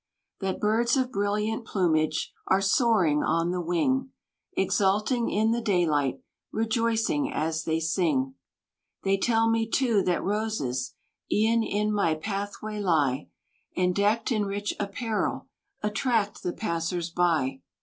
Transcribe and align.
That 0.39 0.59
birds 0.59 0.97
of 0.97 1.11
brilliant 1.11 1.63
plumage, 1.63 2.33
Are 2.47 2.59
soaring 2.59 3.21
on 3.21 3.51
the 3.51 3.61
wing; 3.61 4.09
Exulting 4.57 5.29
in 5.29 5.51
the 5.51 5.61
daylight, 5.61 6.23
Rejoicing 6.51 7.31
as 7.31 7.65
they 7.65 7.79
sing. 7.79 8.33
They 9.03 9.17
tell 9.19 9.47
me 9.47 9.69
too 9.69 10.01
that 10.05 10.23
roses, 10.23 10.95
E'en 11.31 11.61
in 11.61 11.93
my 11.93 12.15
pathway 12.15 12.79
lie; 12.79 13.29
And 13.77 13.93
decked 13.93 14.31
in 14.31 14.45
rich 14.47 14.73
apparel, 14.79 15.47
Attract 15.83 16.41
the 16.41 16.53
passers 16.53 17.11
by. 17.11 17.61